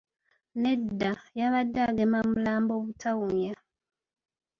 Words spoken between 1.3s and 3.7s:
yabadde agema mulambo butawunya.